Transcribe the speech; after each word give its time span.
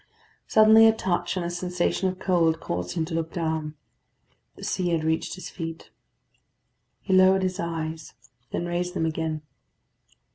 Suddenly 0.47 0.87
a 0.87 0.93
touch 0.93 1.37
and 1.37 1.45
a 1.45 1.51
sensation 1.51 2.09
of 2.09 2.17
cold 2.17 2.59
caused 2.59 2.95
him 2.95 3.05
to 3.05 3.13
look 3.13 3.31
down. 3.31 3.75
The 4.55 4.63
sea 4.63 4.89
had 4.89 5.03
reached 5.03 5.35
his 5.35 5.51
feet. 5.51 5.91
He 7.01 7.13
lowered 7.13 7.43
his 7.43 7.59
eyes, 7.59 8.15
then 8.49 8.65
raised 8.65 8.95
them 8.95 9.05
again. 9.05 9.43